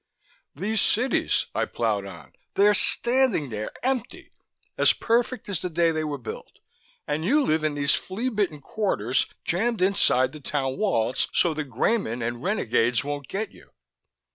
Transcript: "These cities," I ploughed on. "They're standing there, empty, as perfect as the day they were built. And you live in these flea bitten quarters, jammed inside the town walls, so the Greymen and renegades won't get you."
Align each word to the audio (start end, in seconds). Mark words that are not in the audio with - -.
"These 0.55 0.81
cities," 0.81 1.45
I 1.53 1.65
ploughed 1.65 2.05
on. 2.07 2.33
"They're 2.55 2.73
standing 2.73 3.51
there, 3.51 3.69
empty, 3.83 4.31
as 4.75 4.93
perfect 4.93 5.47
as 5.47 5.59
the 5.59 5.69
day 5.69 5.91
they 5.91 6.03
were 6.03 6.17
built. 6.17 6.57
And 7.07 7.23
you 7.23 7.43
live 7.43 7.63
in 7.63 7.75
these 7.75 7.93
flea 7.93 8.29
bitten 8.29 8.61
quarters, 8.61 9.27
jammed 9.45 9.79
inside 9.79 10.31
the 10.31 10.39
town 10.39 10.77
walls, 10.77 11.27
so 11.35 11.53
the 11.53 11.63
Greymen 11.63 12.23
and 12.27 12.41
renegades 12.41 13.03
won't 13.03 13.27
get 13.27 13.51
you." 13.51 13.69